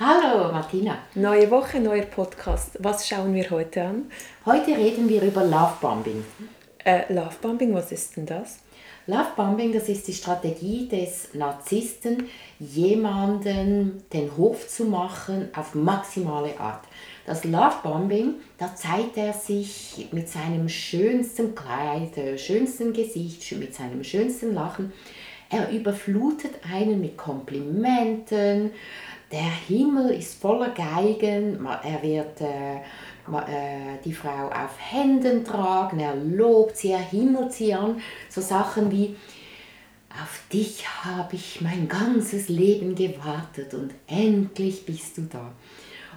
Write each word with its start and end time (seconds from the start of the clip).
Hallo 0.00 0.52
Martina. 0.52 0.96
Neue 1.16 1.50
Woche, 1.50 1.80
neuer 1.80 2.04
Podcast. 2.04 2.76
Was 2.78 3.08
schauen 3.08 3.34
wir 3.34 3.50
heute 3.50 3.82
an? 3.82 4.04
Heute 4.46 4.76
reden 4.76 5.08
wir 5.08 5.20
über 5.22 5.44
Lovebombing. 5.44 6.24
Äh, 6.84 7.12
Lovebombing, 7.12 7.74
was 7.74 7.90
ist 7.90 8.16
denn 8.16 8.24
das? 8.24 8.60
Lovebombing, 9.08 9.72
das 9.72 9.88
ist 9.88 10.06
die 10.06 10.12
Strategie 10.12 10.86
des 10.86 11.34
Narzissten, 11.34 12.28
jemanden 12.60 14.04
den 14.12 14.36
Hof 14.36 14.68
zu 14.68 14.84
machen 14.84 15.48
auf 15.56 15.74
maximale 15.74 16.60
Art. 16.60 16.84
Das 17.26 17.42
Lovebombing, 17.42 18.34
da 18.56 18.76
zeigt 18.76 19.16
er 19.16 19.32
sich 19.32 20.10
mit 20.12 20.28
seinem 20.28 20.68
schönsten 20.68 21.56
Kleid, 21.56 22.16
äh, 22.16 22.38
schönsten 22.38 22.92
Gesicht, 22.92 23.50
mit 23.58 23.74
seinem 23.74 24.04
schönsten 24.04 24.54
Lachen. 24.54 24.92
Er 25.50 25.70
überflutet 25.70 26.52
einen 26.70 27.00
mit 27.00 27.16
Komplimenten, 27.16 28.72
der 29.30 29.50
Himmel 29.68 30.10
ist 30.10 30.40
voller 30.40 30.70
Geigen, 30.70 31.66
er 31.66 32.02
wird 32.02 32.40
äh, 32.40 32.76
äh, 32.76 33.98
die 34.04 34.12
Frau 34.12 34.48
auf 34.48 34.78
Händen 34.78 35.44
tragen, 35.44 36.00
er 36.00 36.16
lobt 36.16 36.76
sie, 36.76 36.92
er 36.92 36.98
himmelt 36.98 37.52
sie 37.52 37.74
an, 37.74 38.00
so 38.28 38.40
Sachen 38.40 38.90
wie, 38.90 39.16
auf 40.10 40.40
dich 40.52 40.88
habe 41.04 41.36
ich 41.36 41.60
mein 41.60 41.88
ganzes 41.88 42.48
Leben 42.48 42.94
gewartet 42.94 43.74
und 43.74 43.92
endlich 44.06 44.86
bist 44.86 45.18
du 45.18 45.22
da. 45.22 45.52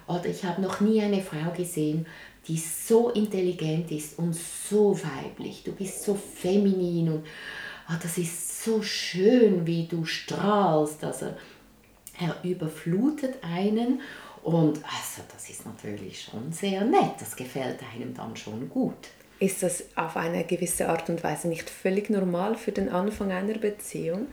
Oder 0.07 0.28
ich 0.28 0.44
habe 0.44 0.61
noch 0.61 0.80
nie 0.80 1.02
eine 1.02 1.22
Frau 1.22 1.52
gesehen, 1.55 2.07
die 2.47 2.57
so 2.57 3.09
intelligent 3.09 3.91
ist 3.91 4.17
und 4.17 4.33
so 4.35 4.97
weiblich. 4.97 5.63
Du 5.63 5.73
bist 5.73 6.03
so 6.03 6.16
feminin 6.16 7.09
und 7.09 7.25
oh, 7.89 7.94
das 8.02 8.17
ist 8.17 8.63
so 8.63 8.81
schön, 8.81 9.67
wie 9.67 9.85
du 9.85 10.05
strahlst. 10.05 11.03
Also 11.03 11.28
er 12.22 12.38
überflutet 12.44 13.38
einen 13.44 14.02
und 14.44 14.77
also 14.77 15.22
das 15.33 15.50
ist 15.50 15.66
natürlich 15.66 16.23
schon 16.23 16.52
sehr 16.52 16.83
nett, 16.83 17.13
das 17.19 17.36
gefällt 17.36 17.80
einem 17.94 18.13
dann 18.13 18.36
schon 18.36 18.69
gut. 18.69 19.09
Ist 19.39 19.63
das 19.63 19.83
auf 19.95 20.17
eine 20.17 20.44
gewisse 20.44 20.88
Art 20.88 21.09
und 21.09 21.23
Weise 21.23 21.47
nicht 21.47 21.69
völlig 21.69 22.09
normal 22.09 22.55
für 22.55 22.72
den 22.72 22.89
Anfang 22.89 23.31
einer 23.31 23.58
Beziehung? 23.58 24.28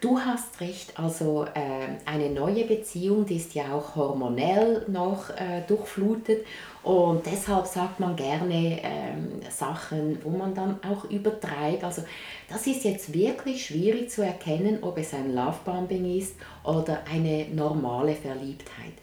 Du 0.00 0.18
hast 0.18 0.62
recht, 0.62 0.98
also 0.98 1.44
äh, 1.44 1.88
eine 2.06 2.30
neue 2.30 2.64
Beziehung, 2.64 3.26
die 3.26 3.36
ist 3.36 3.52
ja 3.54 3.74
auch 3.74 3.96
hormonell 3.96 4.86
noch 4.88 5.28
äh, 5.28 5.60
durchflutet 5.68 6.46
und 6.82 7.26
deshalb 7.26 7.66
sagt 7.66 8.00
man 8.00 8.16
gerne 8.16 8.80
ähm, 8.82 9.42
Sachen, 9.50 10.18
wo 10.24 10.30
man 10.30 10.54
dann 10.54 10.78
auch 10.82 11.04
übertreibt. 11.04 11.84
Also 11.84 12.02
das 12.48 12.66
ist 12.66 12.84
jetzt 12.84 13.12
wirklich 13.12 13.66
schwierig 13.66 14.10
zu 14.10 14.22
erkennen, 14.22 14.78
ob 14.80 14.96
es 14.96 15.12
ein 15.12 15.34
Lovebombing 15.34 16.16
ist 16.16 16.36
oder 16.64 17.00
eine 17.12 17.48
normale 17.48 18.14
Verliebtheit. 18.14 18.94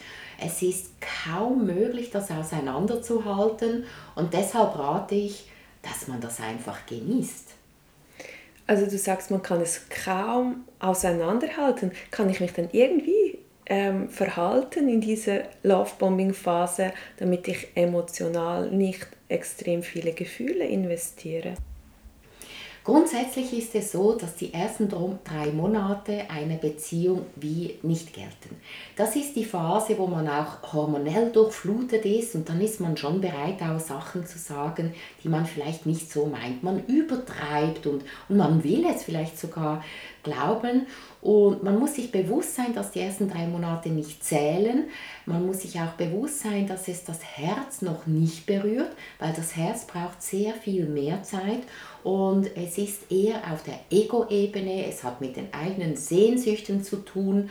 Es 0.44 0.64
ist 0.64 0.94
kaum 1.00 1.68
möglich, 1.68 2.10
das 2.10 2.32
auseinanderzuhalten 2.32 3.86
und 4.16 4.34
deshalb 4.34 4.76
rate 4.80 5.14
ich, 5.14 5.48
dass 5.84 6.08
man 6.08 6.20
das 6.22 6.40
einfach 6.40 6.88
genießt. 6.88 7.54
Also 8.68 8.86
du 8.86 8.98
sagst, 8.98 9.32
man 9.32 9.42
kann 9.42 9.62
es 9.62 9.88
kaum 9.90 10.66
auseinanderhalten. 10.80 11.92
Kann 12.12 12.30
ich 12.30 12.42
mich 12.42 12.52
dann 12.52 12.68
irgendwie 12.74 13.40
ähm, 13.66 14.10
verhalten 14.10 14.90
in 14.90 15.00
dieser 15.00 15.44
Lovebombing-Phase, 15.64 16.92
damit 17.18 17.48
ich 17.48 17.70
emotional 17.76 18.70
nicht 18.70 19.08
extrem 19.30 19.84
viele 19.84 20.12
Gefühle 20.12 20.66
investiere? 20.66 21.54
Grundsätzlich 22.88 23.52
ist 23.52 23.76
es 23.76 23.92
so, 23.92 24.14
dass 24.14 24.36
die 24.36 24.54
ersten 24.54 24.88
drei 24.88 25.48
Monate 25.52 26.22
einer 26.30 26.56
Beziehung 26.56 27.26
wie 27.36 27.78
nicht 27.82 28.14
gelten. 28.14 28.56
Das 28.96 29.18
ist 29.18 29.36
die 29.36 29.44
Phase, 29.44 29.98
wo 29.98 30.08
man 30.08 30.30
auch 30.30 30.72
hormonell 30.72 31.30
durchflutet 31.34 32.06
ist 32.06 32.36
und 32.36 32.48
dann 32.48 32.62
ist 32.62 32.80
man 32.80 32.96
schon 32.96 33.20
bereit, 33.20 33.62
auch 33.62 33.82
Sachen 33.82 34.26
zu 34.26 34.38
sagen, 34.38 34.94
die 35.22 35.28
man 35.28 35.46
vielleicht 35.46 35.86
nicht 35.86 36.10
so 36.10 36.28
meint. 36.28 36.64
Man 36.64 36.86
übertreibt 36.86 37.88
und, 37.88 38.06
und 38.30 38.38
man 38.38 38.64
will 38.64 38.86
es 38.86 39.04
vielleicht 39.04 39.38
sogar 39.38 39.84
glauben 40.24 40.88
und 41.28 41.62
man 41.62 41.78
muss 41.78 41.96
sich 41.96 42.10
bewusst 42.10 42.56
sein, 42.56 42.74
dass 42.74 42.92
die 42.92 43.02
ersten 43.02 43.30
drei 43.30 43.48
Monate 43.48 43.90
nicht 43.90 44.24
zählen. 44.24 44.86
Man 45.26 45.46
muss 45.46 45.60
sich 45.60 45.78
auch 45.78 45.92
bewusst 45.98 46.40
sein, 46.40 46.66
dass 46.68 46.88
es 46.88 47.04
das 47.04 47.22
Herz 47.22 47.82
noch 47.82 48.08
nicht 48.08 48.46
berührt, 48.46 48.96
weil 49.20 49.34
das 49.34 49.58
Herz 49.58 49.86
braucht 49.86 50.22
sehr 50.22 50.54
viel 50.54 50.86
mehr 50.86 51.24
Zeit 51.24 51.64
und 52.06 52.50
es 52.56 52.78
ist 52.78 53.12
eher 53.12 53.42
auf 53.52 53.62
der 53.64 53.78
Ego-Ebene, 53.92 54.86
es 54.88 55.04
hat 55.04 55.20
mit 55.20 55.36
den 55.36 55.54
eigenen 55.54 55.98
Sehnsüchten 55.98 56.82
zu 56.82 57.04
tun. 57.04 57.50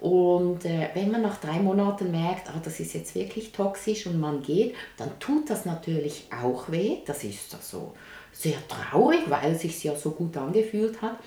Und 0.00 0.64
äh, 0.64 0.88
wenn 0.94 1.10
man 1.10 1.20
nach 1.20 1.38
drei 1.38 1.58
Monaten 1.58 2.10
merkt, 2.10 2.48
ah, 2.48 2.60
das 2.64 2.80
ist 2.80 2.94
jetzt 2.94 3.14
wirklich 3.14 3.52
toxisch 3.52 4.06
und 4.06 4.18
man 4.18 4.42
geht, 4.42 4.74
dann 4.96 5.10
tut 5.18 5.50
das 5.50 5.66
natürlich 5.66 6.28
auch 6.42 6.70
weh. 6.70 7.00
Das 7.04 7.24
ist 7.24 7.54
also 7.54 7.92
sehr 8.32 8.56
traurig, 8.68 9.28
weil 9.28 9.52
es 9.52 9.60
sich 9.60 9.84
ja 9.84 9.94
so 9.94 10.12
gut 10.12 10.34
angefühlt 10.38 11.02
hat. 11.02 11.18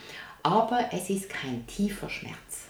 Aber 0.44 0.90
es 0.91 1.09
ist 1.09 1.29
kein 1.29 1.66
tiefer 1.68 2.09
Schmerz. 2.09 2.68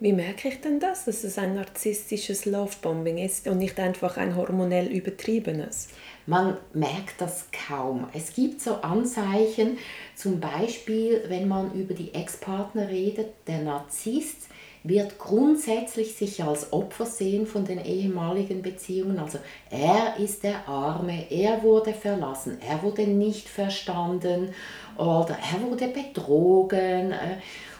Wie 0.00 0.12
merke 0.12 0.48
ich 0.48 0.60
denn 0.60 0.80
das, 0.80 1.04
dass 1.04 1.24
es 1.24 1.38
ein 1.38 1.54
narzisstisches 1.54 2.44
Lovebombing 2.44 3.18
ist 3.18 3.46
und 3.46 3.58
nicht 3.58 3.78
einfach 3.78 4.16
ein 4.16 4.36
hormonell 4.36 4.88
übertriebenes? 4.88 5.88
Man 6.26 6.56
merkt 6.72 7.20
das 7.20 7.46
kaum. 7.68 8.08
Es 8.12 8.34
gibt 8.34 8.60
so 8.60 8.76
Anzeichen, 8.76 9.78
zum 10.14 10.40
Beispiel, 10.40 11.24
wenn 11.28 11.48
man 11.48 11.72
über 11.72 11.94
die 11.94 12.14
Ex-Partner 12.14 12.88
redet, 12.88 13.32
der 13.46 13.58
Narzisst 13.58 14.48
wird 14.84 15.18
grundsätzlich 15.18 16.16
sich 16.16 16.42
als 16.42 16.72
Opfer 16.72 17.06
sehen 17.06 17.46
von 17.46 17.64
den 17.64 17.84
ehemaligen 17.84 18.62
Beziehungen. 18.62 19.18
Also 19.18 19.38
er 19.70 20.16
ist 20.18 20.42
der 20.42 20.68
Arme, 20.68 21.30
er 21.30 21.62
wurde 21.62 21.92
verlassen, 21.92 22.58
er 22.66 22.82
wurde 22.82 23.06
nicht 23.06 23.48
verstanden 23.48 24.48
oder 24.96 25.38
er 25.52 25.62
wurde 25.62 25.88
betrogen. 25.88 27.14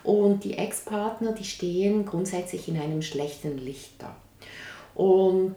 Und 0.05 0.45
die 0.45 0.57
Ex-Partner, 0.57 1.33
die 1.33 1.45
stehen 1.45 2.05
grundsätzlich 2.05 2.69
in 2.69 2.79
einem 2.79 3.03
schlechten 3.03 3.59
Licht 3.59 3.95
da. 3.99 4.17
Und 4.95 5.57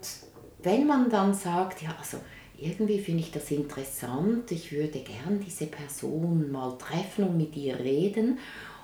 wenn 0.63 0.87
man 0.87 1.09
dann 1.09 1.33
sagt, 1.33 1.81
ja, 1.81 1.95
also 1.99 2.17
irgendwie 2.57 2.99
finde 2.99 3.21
ich 3.21 3.31
das 3.31 3.51
interessant, 3.51 4.51
ich 4.51 4.71
würde 4.71 4.99
gern 4.99 5.43
diese 5.45 5.65
Person 5.65 6.51
mal 6.51 6.77
treffen 6.77 7.25
und 7.25 7.37
mit 7.37 7.55
ihr 7.55 7.77
reden 7.79 8.39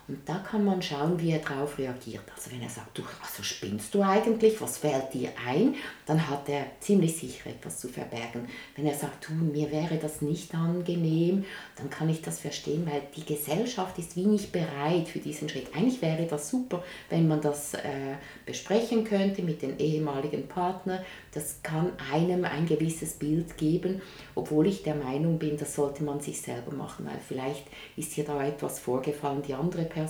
und 0.07 0.27
da 0.27 0.39
kann 0.39 0.65
man 0.65 0.81
schauen, 0.81 1.19
wie 1.21 1.31
er 1.31 1.39
darauf 1.39 1.77
reagiert. 1.77 2.23
Also 2.35 2.51
wenn 2.51 2.61
er 2.61 2.69
sagt, 2.69 2.97
du, 2.97 3.03
also 3.21 3.43
spinnst 3.43 3.93
du 3.93 4.01
eigentlich, 4.01 4.59
was 4.59 4.79
fällt 4.79 5.13
dir 5.13 5.29
ein, 5.47 5.75
dann 6.05 6.29
hat 6.29 6.49
er 6.49 6.65
ziemlich 6.81 7.15
sicher 7.17 7.49
etwas 7.49 7.79
zu 7.79 7.87
verbergen. 7.87 8.47
Wenn 8.75 8.87
er 8.87 8.93
sagt, 8.93 9.29
du, 9.29 9.33
mir 9.33 9.71
wäre 9.71 9.97
das 9.97 10.21
nicht 10.21 10.53
angenehm, 10.53 11.45
dann 11.77 11.89
kann 11.89 12.09
ich 12.09 12.21
das 12.21 12.39
verstehen, 12.39 12.85
weil 12.91 13.03
die 13.15 13.25
Gesellschaft 13.25 13.97
ist 13.99 14.17
wie 14.17 14.25
nicht 14.25 14.51
bereit 14.51 15.07
für 15.07 15.19
diesen 15.19 15.47
Schritt. 15.47 15.73
Eigentlich 15.73 16.01
wäre 16.01 16.25
das 16.25 16.49
super, 16.49 16.83
wenn 17.09 17.29
man 17.29 17.39
das 17.39 17.73
äh, 17.75 18.17
besprechen 18.45 19.05
könnte 19.05 19.43
mit 19.43 19.61
den 19.61 19.79
ehemaligen 19.79 20.47
Partnern. 20.47 20.99
Das 21.33 21.63
kann 21.63 21.93
einem 22.11 22.43
ein 22.43 22.65
gewisses 22.65 23.13
Bild 23.13 23.55
geben, 23.55 24.01
obwohl 24.35 24.67
ich 24.67 24.83
der 24.83 24.95
Meinung 24.95 25.39
bin, 25.39 25.55
das 25.57 25.75
sollte 25.75 26.03
man 26.03 26.19
sich 26.19 26.41
selber 26.41 26.73
machen, 26.73 27.05
weil 27.05 27.19
vielleicht 27.25 27.65
ist 27.95 28.11
hier 28.11 28.25
da 28.25 28.43
etwas 28.43 28.79
vorgefallen, 28.79 29.41
die 29.41 29.53
andere 29.53 29.83
Person 29.83 30.00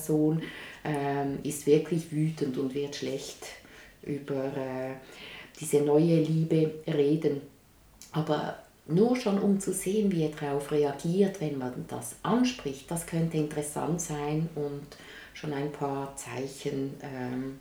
ähm, 0.84 1.40
ist 1.44 1.66
wirklich 1.68 2.12
wütend 2.12 2.58
und 2.58 2.74
wird 2.74 2.96
schlecht 2.96 3.46
über 4.04 4.46
äh, 4.46 4.96
diese 5.60 5.82
neue 5.82 6.22
Liebe 6.22 6.74
reden. 6.88 7.42
Aber 8.12 8.58
nur 8.88 9.16
schon 9.16 9.40
um 9.40 9.60
zu 9.60 9.74
sehen, 9.74 10.12
wie 10.12 10.24
er 10.24 10.30
darauf 10.30 10.72
reagiert, 10.72 11.40
wenn 11.40 11.58
man 11.58 11.86
das 11.88 12.16
anspricht, 12.24 12.90
das 12.90 13.06
könnte 13.06 13.38
interessant 13.38 14.02
sein 14.02 14.50
und 14.56 14.88
schon 15.34 15.54
ein 15.54 15.72
paar 15.72 16.16
Zeichen 16.16 16.96
ähm, 17.02 17.60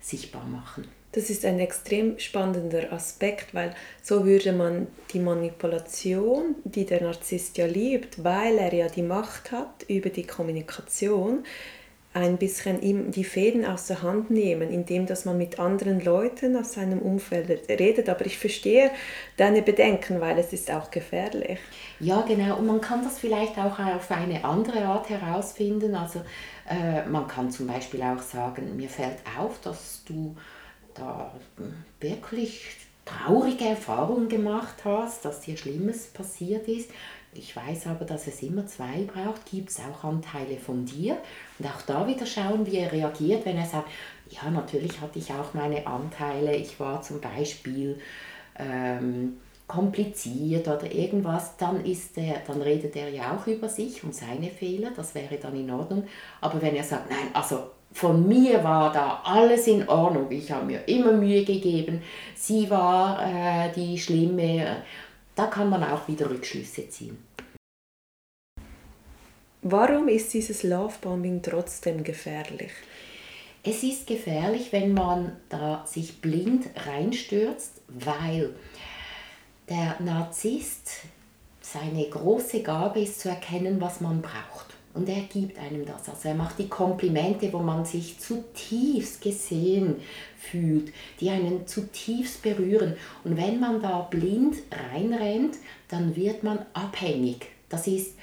sichtbar 0.00 0.44
machen. 0.44 0.86
Das 1.16 1.30
ist 1.30 1.46
ein 1.46 1.58
extrem 1.60 2.18
spannender 2.18 2.92
Aspekt, 2.92 3.54
weil 3.54 3.74
so 4.02 4.26
würde 4.26 4.52
man 4.52 4.86
die 5.14 5.18
Manipulation, 5.18 6.56
die 6.64 6.84
der 6.84 7.02
Narzisst 7.02 7.56
ja 7.56 7.64
liebt, 7.64 8.22
weil 8.22 8.58
er 8.58 8.74
ja 8.74 8.88
die 8.88 9.00
Macht 9.00 9.50
hat 9.50 9.86
über 9.88 10.10
die 10.10 10.26
Kommunikation, 10.26 11.42
ein 12.12 12.36
bisschen 12.36 12.82
ihm 12.82 13.12
die 13.12 13.24
Fäden 13.24 13.64
aus 13.64 13.86
der 13.86 14.02
Hand 14.02 14.30
nehmen, 14.30 14.70
indem 14.70 15.06
dass 15.06 15.24
man 15.24 15.38
mit 15.38 15.58
anderen 15.58 16.04
Leuten 16.04 16.54
aus 16.54 16.74
seinem 16.74 17.00
Umfeld 17.00 17.66
redet. 17.70 18.10
Aber 18.10 18.26
ich 18.26 18.36
verstehe 18.36 18.90
deine 19.38 19.62
Bedenken, 19.62 20.20
weil 20.20 20.38
es 20.38 20.52
ist 20.52 20.70
auch 20.70 20.90
gefährlich. 20.90 21.58
Ja, 21.98 22.20
genau. 22.28 22.58
Und 22.58 22.66
man 22.66 22.82
kann 22.82 23.02
das 23.02 23.18
vielleicht 23.18 23.56
auch 23.56 23.78
auf 23.78 24.10
eine 24.10 24.44
andere 24.44 24.84
Art 24.84 25.08
herausfinden. 25.08 25.94
Also 25.94 26.20
äh, 26.68 27.08
man 27.08 27.26
kann 27.26 27.50
zum 27.50 27.68
Beispiel 27.68 28.02
auch 28.02 28.20
sagen, 28.20 28.76
mir 28.76 28.90
fällt 28.90 29.18
auf, 29.38 29.58
dass 29.62 30.02
du 30.06 30.36
da 30.98 31.32
wirklich 32.00 32.76
traurige 33.04 33.64
Erfahrungen 33.64 34.28
gemacht 34.28 34.84
hast, 34.84 35.24
dass 35.24 35.40
dir 35.40 35.56
Schlimmes 35.56 36.06
passiert 36.08 36.66
ist. 36.68 36.90
Ich 37.32 37.54
weiß 37.54 37.86
aber, 37.88 38.04
dass 38.04 38.26
es 38.26 38.42
immer 38.42 38.66
zwei 38.66 39.02
braucht. 39.02 39.46
Gibt 39.50 39.70
es 39.70 39.80
auch 39.80 40.04
Anteile 40.04 40.56
von 40.56 40.86
dir? 40.86 41.18
Und 41.58 41.66
auch 41.66 41.82
da 41.82 42.06
wieder 42.06 42.26
schauen, 42.26 42.66
wie 42.66 42.78
er 42.78 42.92
reagiert, 42.92 43.44
wenn 43.44 43.58
er 43.58 43.66
sagt, 43.66 43.88
ja, 44.30 44.50
natürlich 44.50 45.00
hatte 45.00 45.18
ich 45.18 45.30
auch 45.32 45.54
meine 45.54 45.86
Anteile. 45.86 46.56
Ich 46.56 46.80
war 46.80 47.02
zum 47.02 47.20
Beispiel 47.20 48.00
ähm, 48.58 49.36
kompliziert 49.66 50.68
oder 50.68 50.90
irgendwas, 50.92 51.56
dann, 51.56 51.84
ist 51.84 52.16
der, 52.16 52.40
dann 52.46 52.62
redet 52.62 52.94
er 52.96 53.08
ja 53.08 53.36
auch 53.36 53.46
über 53.46 53.68
sich 53.68 54.04
und 54.04 54.14
seine 54.14 54.48
Fehler, 54.48 54.92
das 54.94 55.14
wäre 55.14 55.36
dann 55.36 55.56
in 55.56 55.70
Ordnung. 55.70 56.04
Aber 56.40 56.62
wenn 56.62 56.76
er 56.76 56.84
sagt, 56.84 57.10
nein, 57.10 57.30
also 57.32 57.70
von 57.96 58.28
mir 58.28 58.62
war 58.62 58.92
da 58.92 59.22
alles 59.24 59.66
in 59.66 59.88
Ordnung, 59.88 60.30
ich 60.30 60.50
habe 60.50 60.66
mir 60.66 60.86
immer 60.86 61.12
Mühe 61.12 61.44
gegeben, 61.44 62.02
sie 62.34 62.68
war 62.68 63.18
äh, 63.22 63.72
die 63.72 63.96
Schlimme, 63.96 64.84
da 65.34 65.46
kann 65.46 65.70
man 65.70 65.82
auch 65.82 66.06
wieder 66.06 66.28
Rückschlüsse 66.28 66.90
ziehen. 66.90 67.16
Warum 69.62 70.08
ist 70.08 70.34
dieses 70.34 70.62
Lovebombing 70.62 71.40
trotzdem 71.40 72.04
gefährlich? 72.04 72.72
Es 73.64 73.82
ist 73.82 74.06
gefährlich, 74.06 74.72
wenn 74.72 74.92
man 74.92 75.38
da 75.48 75.82
sich 75.86 76.20
blind 76.20 76.66
reinstürzt, 76.86 77.80
weil 77.88 78.54
der 79.70 79.96
Narzisst 80.00 80.90
seine 81.62 82.10
große 82.10 82.62
Gabe 82.62 83.00
ist 83.00 83.20
zu 83.20 83.30
erkennen, 83.30 83.80
was 83.80 84.02
man 84.02 84.20
braucht. 84.20 84.75
Und 84.96 85.08
er 85.08 85.22
gibt 85.22 85.58
einem 85.58 85.84
das. 85.84 86.08
Also 86.08 86.28
er 86.28 86.34
macht 86.34 86.58
die 86.58 86.68
Komplimente, 86.68 87.52
wo 87.52 87.58
man 87.58 87.84
sich 87.84 88.18
zutiefst 88.18 89.20
gesehen 89.20 89.96
fühlt, 90.38 90.92
die 91.20 91.30
einen 91.30 91.66
zutiefst 91.66 92.42
berühren. 92.42 92.96
Und 93.22 93.36
wenn 93.36 93.60
man 93.60 93.82
da 93.82 94.00
blind 94.00 94.56
reinrennt, 94.92 95.56
dann 95.88 96.16
wird 96.16 96.42
man 96.42 96.60
abhängig. 96.72 97.46
Das 97.68 97.86
ist 97.86 98.14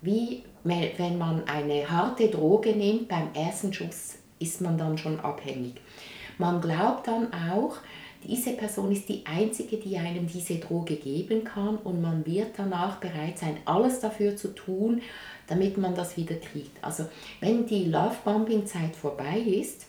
wie 0.00 0.42
wenn 0.64 1.18
man 1.18 1.46
eine 1.46 1.90
harte 1.90 2.28
Droge 2.28 2.70
nimmt, 2.70 3.08
beim 3.08 3.28
ersten 3.34 3.72
Schuss 3.72 4.18
ist 4.38 4.60
man 4.60 4.78
dann 4.78 4.96
schon 4.98 5.18
abhängig. 5.20 5.74
Man 6.38 6.60
glaubt 6.60 7.08
dann 7.08 7.32
auch, 7.32 7.76
diese 8.26 8.52
Person 8.52 8.92
ist 8.92 9.08
die 9.08 9.24
einzige, 9.26 9.76
die 9.76 9.96
einem 9.96 10.26
diese 10.26 10.56
Droge 10.56 10.96
geben 10.96 11.44
kann 11.44 11.76
und 11.78 12.00
man 12.00 12.24
wird 12.26 12.50
danach 12.56 12.96
bereit 12.96 13.38
sein, 13.38 13.56
alles 13.64 14.00
dafür 14.00 14.36
zu 14.36 14.48
tun, 14.48 15.02
damit 15.46 15.78
man 15.78 15.94
das 15.94 16.16
wieder 16.16 16.36
kriegt. 16.36 16.82
Also 16.82 17.06
wenn 17.40 17.66
die 17.66 17.84
Love-Bombing-Zeit 17.84 18.96
vorbei 18.96 19.38
ist 19.38 19.86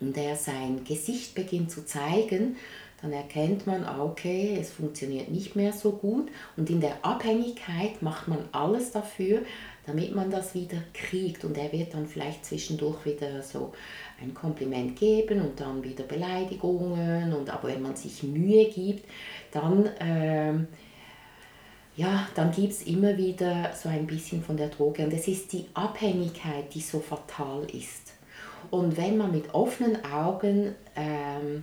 und 0.00 0.16
er 0.16 0.36
sein 0.36 0.84
Gesicht 0.84 1.34
beginnt 1.34 1.70
zu 1.70 1.84
zeigen, 1.84 2.56
dann 3.02 3.12
erkennt 3.12 3.66
man, 3.66 3.86
okay, 4.00 4.56
es 4.58 4.70
funktioniert 4.70 5.30
nicht 5.30 5.54
mehr 5.54 5.72
so 5.72 5.92
gut 5.92 6.28
und 6.56 6.70
in 6.70 6.80
der 6.80 7.04
Abhängigkeit 7.04 8.00
macht 8.00 8.26
man 8.26 8.38
alles 8.52 8.90
dafür, 8.90 9.42
damit 9.86 10.14
man 10.14 10.30
das 10.30 10.54
wieder 10.54 10.78
kriegt. 10.92 11.44
Und 11.44 11.56
er 11.56 11.72
wird 11.72 11.94
dann 11.94 12.06
vielleicht 12.06 12.44
zwischendurch 12.44 13.04
wieder 13.04 13.42
so 13.42 13.72
ein 14.20 14.34
Kompliment 14.34 14.98
geben 14.98 15.40
und 15.40 15.60
dann 15.60 15.82
wieder 15.82 16.04
Beleidigungen. 16.04 17.32
Und 17.32 17.50
aber 17.50 17.68
wenn 17.68 17.82
man 17.82 17.96
sich 17.96 18.22
Mühe 18.22 18.66
gibt, 18.66 19.04
dann, 19.52 19.88
ähm, 20.00 20.66
ja, 21.96 22.26
dann 22.34 22.50
gibt 22.50 22.72
es 22.72 22.82
immer 22.82 23.16
wieder 23.16 23.72
so 23.74 23.88
ein 23.88 24.06
bisschen 24.06 24.42
von 24.42 24.56
der 24.56 24.68
Droge. 24.68 25.04
Und 25.04 25.12
es 25.12 25.28
ist 25.28 25.52
die 25.52 25.66
Abhängigkeit, 25.74 26.74
die 26.74 26.80
so 26.80 26.98
fatal 26.98 27.66
ist. 27.72 28.14
Und 28.70 28.96
wenn 28.96 29.16
man 29.16 29.30
mit 29.30 29.54
offenen 29.54 30.04
Augen 30.04 30.74
ähm, 30.96 31.62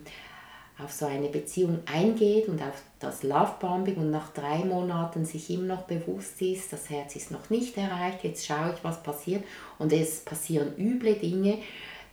auf 0.83 0.91
so 0.91 1.05
eine 1.05 1.29
Beziehung 1.29 1.79
eingeht 1.85 2.47
und 2.47 2.61
auf 2.61 2.81
das 2.99 3.23
Lovebombing 3.23 3.95
und 3.95 4.11
nach 4.11 4.33
drei 4.33 4.59
Monaten 4.65 5.25
sich 5.25 5.49
immer 5.49 5.75
noch 5.75 5.83
bewusst 5.83 6.41
ist, 6.41 6.71
das 6.73 6.89
Herz 6.89 7.15
ist 7.15 7.31
noch 7.31 7.49
nicht 7.49 7.77
erreicht, 7.77 8.23
jetzt 8.23 8.45
schaue 8.45 8.73
ich, 8.75 8.83
was 8.83 9.03
passiert 9.03 9.43
und 9.79 9.91
es 9.93 10.21
passieren 10.21 10.73
üble 10.77 11.15
Dinge, 11.15 11.59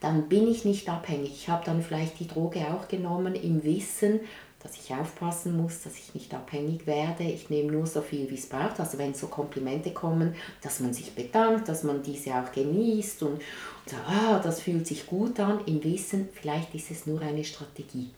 dann 0.01 0.29
bin 0.29 0.49
ich 0.49 0.65
nicht 0.65 0.89
abhängig. 0.89 1.33
Ich 1.33 1.49
habe 1.49 1.65
dann 1.65 1.83
vielleicht 1.83 2.19
die 2.21 2.27
Droge 2.27 2.61
auch 2.73 2.89
genommen 2.89 3.35
im 3.35 3.63
Wissen, 3.65 4.21
dass 4.63 4.77
ich 4.77 4.93
aufpassen 4.95 5.57
muss, 5.57 5.83
dass 5.83 5.97
ich 5.97 6.15
nicht 6.15 6.35
abhängig 6.35 6.87
werde. 6.87 7.25
Ich 7.25 7.49
nehme 7.49 7.73
nur 7.73 7.87
so 7.87 8.03
viel, 8.03 8.31
wie 8.31 8.35
es 8.35 8.47
braucht. 8.47 8.79
Also 8.79 8.99
wenn 8.99 9.15
so 9.15 9.29
Komplimente 9.29 9.93
kommen, 9.93 10.35
dass 10.63 10.81
man 10.81 10.93
sich 10.93 11.15
bedankt, 11.15 11.69
dass 11.69 11.83
man 11.83 12.03
diese 12.03 12.35
auch 12.35 12.53
genießt 12.53 13.23
und, 13.23 13.33
und 13.33 13.43
sagt, 13.87 14.09
ah, 14.09 14.39
das 14.39 14.61
fühlt 14.61 14.87
sich 14.87 15.07
gut 15.07 15.41
an, 15.41 15.61
im 15.67 15.83
Wissen, 15.83 16.29
vielleicht 16.33 16.75
ist 16.75 16.91
es 16.91 17.07
nur 17.07 17.21
eine 17.23 17.45
Strategie. 17.45 18.11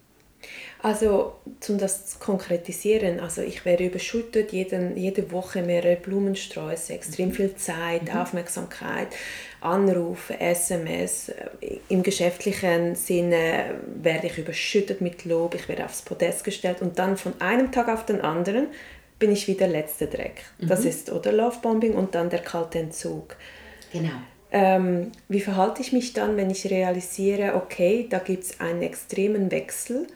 Also, 0.83 1.35
um 1.69 1.79
das 1.79 2.06
zu 2.06 2.19
konkretisieren, 2.19 3.21
also 3.21 3.41
ich 3.41 3.65
werde 3.65 3.87
überschüttet, 3.87 4.53
jeden, 4.53 4.97
jede 4.97 5.31
Woche 5.31 5.62
mehrere 5.62 5.94
Blumensträuße, 5.94 6.93
extrem 6.93 7.29
mhm. 7.29 7.33
viel 7.33 7.55
Zeit, 7.55 8.12
mhm. 8.12 8.21
Aufmerksamkeit, 8.21 9.09
Anrufe, 9.61 10.41
SMS. 10.41 11.31
Im 11.89 12.03
geschäftlichen 12.03 12.97
Sinne 12.97 13.77
werde 14.03 14.27
ich 14.27 14.39
überschüttet 14.39 15.00
mit 15.00 15.25
Lob, 15.25 15.55
ich 15.55 15.69
werde 15.69 15.85
aufs 15.85 16.03
Podest 16.03 16.43
gestellt 16.43 16.83
und 16.83 16.99
dann 16.99 17.17
von 17.17 17.35
einem 17.41 17.71
Tag 17.71 17.89
auf 17.89 18.05
den 18.05 18.21
anderen 18.21 18.67
bin 19.21 19.31
ich 19.31 19.47
wieder 19.47 19.69
letzter 19.69 20.06
Dreck. 20.06 20.43
Mhm. 20.59 20.67
Das 20.67 20.85
ist 20.85 21.12
oder 21.12 21.31
Lovebombing 21.31 21.94
und 21.94 22.17
dann 22.17 22.29
der 22.29 22.41
kalte 22.41 22.81
Entzug. 22.81 23.37
Genau. 23.93 24.11
Ähm, 24.50 25.12
wie 25.29 25.41
verhalte 25.41 25.81
ich 25.81 25.93
mich 25.93 26.12
dann, 26.12 26.37
wenn 26.37 26.50
ich 26.50 26.69
realisiere, 26.69 27.55
okay, 27.55 28.06
da 28.11 28.19
gibt 28.19 28.43
es 28.43 28.61
einen 28.61 28.83
extremen 28.83 29.50
Wechsel 29.53 30.09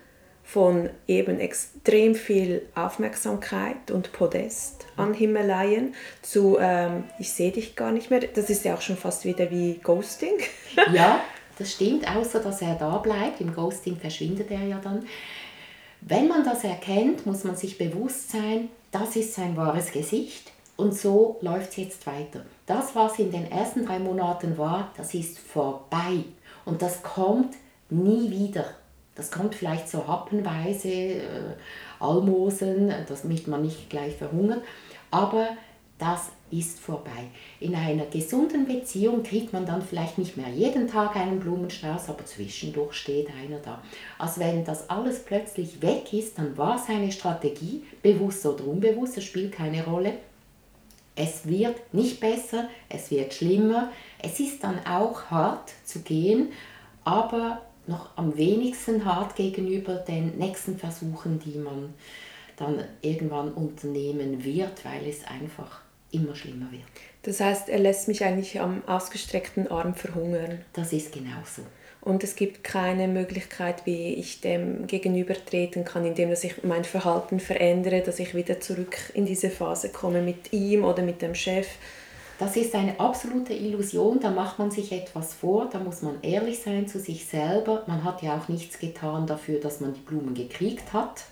von 0.47 0.91
eben 1.09 1.41
extrem 1.41 2.15
viel 2.15 2.63
Aufmerksamkeit 2.77 3.91
und 3.91 4.13
Podest 4.13 4.87
an 4.97 5.13
Himmeleien 5.13 5.95
zu 6.23 6.57
ähm, 6.61 7.03
ich 7.19 7.33
sehe 7.33 7.51
dich 7.51 7.75
gar 7.75 7.91
nicht 7.91 8.11
mehr. 8.11 8.21
Das 8.21 8.49
ist 8.49 8.65
ja 8.65 8.75
auch 8.75 8.81
schon 8.81 8.97
fast 8.97 9.25
wieder 9.25 9.51
wie 9.51 9.81
Ghosting. 9.83 10.39
ja, 10.93 11.21
das 11.59 11.73
stimmt, 11.73 12.09
außer 12.09 12.39
dass 12.39 12.63
er 12.63 12.77
da 12.77 12.99
bleibt. 12.99 13.41
Im 13.41 13.55
Ghosting 13.55 13.97
verschwindet 13.97 14.53
er 14.53 14.63
ja 14.63 14.79
dann. 14.79 15.05
Wenn 16.01 16.29
man 16.29 16.45
das 16.45 16.63
erkennt, 16.63 17.27
muss 17.27 17.43
man 17.43 17.57
sich 17.57 17.77
bewusst 17.77 18.31
sein, 18.31 18.69
das 18.93 19.17
ist 19.17 19.35
sein 19.35 19.57
wahres 19.57 19.91
Gesicht 19.91 20.53
und 20.77 20.95
so 20.95 21.39
läuft 21.41 21.71
es 21.71 21.77
jetzt 21.77 22.07
weiter. 22.07 22.43
Das, 22.67 22.95
was 22.95 23.19
in 23.19 23.33
den 23.33 23.51
ersten 23.51 23.85
drei 23.85 23.99
Monaten 23.99 24.57
war, 24.57 24.93
das 24.97 25.13
ist 25.13 25.41
vorbei 25.41 26.23
und 26.65 26.83
das 26.83 27.03
kommt 27.03 27.57
nie 27.91 28.31
wieder. 28.31 28.67
Das 29.17 29.31
kommt 29.31 29.55
vielleicht 29.55 29.89
so 29.89 30.07
happenweise, 30.07 30.89
äh, 30.89 31.23
Almosen, 31.99 32.93
damit 33.09 33.49
man 33.49 33.63
nicht 33.63 33.89
gleich 33.89 34.15
verhungert, 34.17 34.63
aber 35.11 35.49
das 35.99 36.31
ist 36.51 36.79
vorbei. 36.79 37.31
In 37.59 37.75
einer 37.75 38.05
gesunden 38.05 38.67
Beziehung 38.67 39.23
kriegt 39.23 39.53
man 39.53 39.65
dann 39.65 39.83
vielleicht 39.83 40.19
nicht 40.19 40.37
mehr 40.37 40.49
jeden 40.49 40.89
Tag 40.89 41.17
einen 41.17 41.41
Blumenstrauß, 41.41 42.11
aber 42.11 42.25
zwischendurch 42.27 42.95
steht 42.95 43.29
einer 43.31 43.59
da. 43.59 43.83
Also 44.19 44.41
wenn 44.41 44.65
das 44.65 44.91
alles 44.91 45.25
plötzlich 45.25 45.81
weg 45.81 46.13
ist, 46.13 46.39
dann 46.39 46.57
war 46.59 46.79
seine 46.79 47.11
Strategie, 47.11 47.83
bewusst 48.03 48.45
oder 48.45 48.67
unbewusst, 48.67 49.17
das 49.17 49.25
spielt 49.25 49.53
keine 49.53 49.85
Rolle. 49.85 50.13
Es 51.17 51.49
wird 51.49 51.95
nicht 51.95 52.21
besser, 52.21 52.69
es 52.91 53.11
wird 53.11 53.33
schlimmer. 53.33 53.91
Es 54.23 54.39
ist 54.39 54.63
dann 54.63 54.79
auch 54.87 55.25
hart 55.31 55.73
zu 55.85 56.01
gehen, 56.01 56.53
aber 57.05 57.63
noch 57.89 58.17
am 58.17 58.37
wenigsten 58.37 59.05
hart 59.05 59.37
gegenüber 59.37 59.95
den 59.97 60.39
nächsten 60.39 60.79
Versuchen, 60.79 61.39
die 61.39 61.59
man 61.59 61.95
dann 62.57 62.85
irgendwann 63.03 63.53
unternehmen 63.53 64.45
wird, 64.45 64.85
weil 64.85 65.07
es 65.09 65.25
einfach 65.27 65.81
immer 66.11 66.35
schlimmer 66.35 66.71
wird. 66.73 66.85
Das 67.23 67.41
heißt, 67.41 67.69
er 67.69 67.79
lässt 67.79 68.09
mich 68.09 68.25
eigentlich 68.25 68.61
am 68.61 68.83
ausgestreckten 68.87 69.69
Arm 69.69 69.95
verhungern. 69.95 70.61
Das 70.73 70.93
ist 70.93 71.13
genauso. 71.13 71.63
Und 72.01 72.23
es 72.23 72.37
gibt 72.37 72.63
keine 72.63 73.09
Möglichkeit, 73.09 73.85
wie 73.85 74.15
ich 74.15 74.41
dem 74.41 74.87
gegenübertreten 74.87 75.85
kann, 75.85 76.07
indem 76.07 76.31
dass 76.31 76.45
ich 76.45 76.63
mein 76.63 76.85
Verhalten 76.85 77.41
verändere, 77.41 78.01
dass 78.01 78.21
ich 78.21 78.33
wieder 78.33 78.61
zurück 78.61 78.97
in 79.13 79.27
diese 79.27 79.51
Phase 79.51 79.89
komme 79.89 80.23
mit 80.23 80.53
ihm 80.53 80.85
oder 80.85 81.03
mit 81.03 81.21
dem 81.21 81.35
Chef. 81.35 81.67
Das 82.39 82.57
ist 82.57 82.75
eine 82.75 83.01
absolute 83.01 83.55
Illusion, 83.55 84.21
da 84.21 84.31
macht 84.31 84.59
man 84.59 84.71
sich 84.71 84.93
etwas 84.93 85.33
vor, 85.33 85.69
da 85.73 85.79
muss 85.79 86.03
man 86.03 86.21
ehrlich 86.23 86.59
sein 86.61 86.87
zu 86.87 86.99
sich 86.99 87.25
selber. 87.25 87.85
Man 87.87 88.05
hat 88.05 88.23
ja 88.23 88.37
auch 88.37 88.49
nichts 88.49 88.79
getan 88.79 89.27
dafür, 89.27 89.59
dass 89.59 89.81
man 89.81 89.95
die 89.95 90.01
Blumen 90.01 90.35
gekriegt 90.35 90.93
hat. 90.93 91.25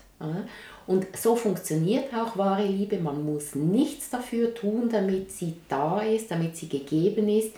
Und 0.87 1.05
so 1.15 1.35
funktioniert 1.35 2.13
auch 2.13 2.37
wahre 2.37 2.65
Liebe. 2.65 2.97
Man 2.97 3.25
muss 3.25 3.53
nichts 3.53 4.09
dafür 4.09 4.53
tun, 4.53 4.89
damit 4.89 5.31
sie 5.31 5.55
da 5.67 5.99
ist, 5.99 6.31
damit 6.31 6.55
sie 6.55 6.69
gegeben 6.69 7.27
ist. 7.29 7.51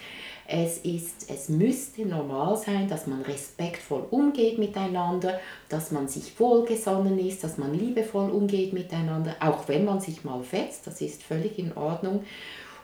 Es, 0.50 0.78
ist, 0.78 1.30
es 1.30 1.50
müsste 1.50 2.06
normal 2.06 2.56
sein, 2.56 2.88
dass 2.88 3.06
man 3.06 3.22
respektvoll 3.22 4.06
umgeht 4.12 4.58
miteinander, 4.58 5.42
dass 5.68 5.92
man 5.92 6.08
sich 6.08 6.40
wohlgesonnen 6.40 7.20
ist, 7.20 7.44
dass 7.44 7.58
man 7.58 7.78
liebevoll 7.78 8.30
umgeht 8.30 8.72
miteinander, 8.72 9.36
auch 9.42 9.68
wenn 9.68 9.84
man 9.84 10.00
sich 10.00 10.24
mal 10.24 10.42
fetzt, 10.44 10.88
das 10.88 11.02
ist 11.02 11.22
völlig 11.22 11.60
in 11.60 11.76
Ordnung. 11.76 12.24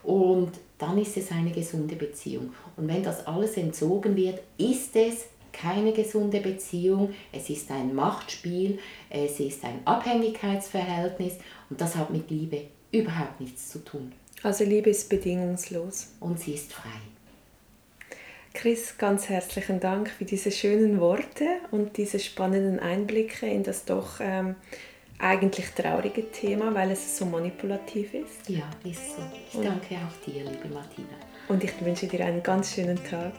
Und 0.03 0.51
dann 0.77 0.97
ist 0.97 1.15
es 1.17 1.31
eine 1.31 1.51
gesunde 1.51 1.95
Beziehung. 1.95 2.53
Und 2.75 2.87
wenn 2.87 3.03
das 3.03 3.25
alles 3.25 3.57
entzogen 3.57 4.15
wird, 4.15 4.41
ist 4.57 4.95
es 4.95 5.25
keine 5.53 5.93
gesunde 5.93 6.39
Beziehung, 6.39 7.13
es 7.31 7.49
ist 7.49 7.69
ein 7.71 7.93
Machtspiel, 7.93 8.79
es 9.09 9.39
ist 9.39 9.63
ein 9.63 9.81
Abhängigkeitsverhältnis 9.85 11.33
und 11.69 11.79
das 11.79 11.95
hat 11.95 12.09
mit 12.09 12.29
Liebe 12.31 12.63
überhaupt 12.91 13.39
nichts 13.39 13.69
zu 13.69 13.79
tun. 13.79 14.11
Also 14.43 14.65
Liebe 14.65 14.89
ist 14.89 15.07
bedingungslos. 15.09 16.09
Und 16.19 16.39
sie 16.39 16.53
ist 16.53 16.73
frei. 16.73 16.89
Chris, 18.53 18.97
ganz 18.97 19.29
herzlichen 19.29 19.79
Dank 19.79 20.09
für 20.09 20.25
diese 20.25 20.51
schönen 20.51 20.99
Worte 20.99 21.45
und 21.71 21.97
diese 21.97 22.19
spannenden 22.19 22.79
Einblicke 22.79 23.47
in 23.47 23.63
das 23.63 23.85
doch 23.85 24.19
ähm, 24.19 24.55
eigentlich 25.23 25.69
traurige 25.71 26.29
Thema, 26.31 26.73
weil 26.75 26.91
es 26.91 27.17
so 27.17 27.25
manipulativ 27.25 28.13
ist. 28.13 28.49
Ja, 28.49 28.69
ist 28.83 29.15
so. 29.15 29.21
Ich 29.47 29.65
danke 29.65 29.95
auch 29.95 30.25
dir, 30.25 30.43
liebe 30.43 30.67
Martina. 30.67 31.07
Und 31.47 31.63
ich 31.63 31.73
wünsche 31.83 32.07
dir 32.07 32.25
einen 32.25 32.43
ganz 32.43 32.73
schönen 32.73 33.01
Tag. 33.03 33.33